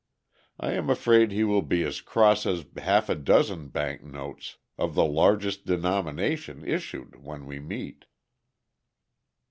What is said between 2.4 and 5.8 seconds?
as half a dozen bank notes of the largest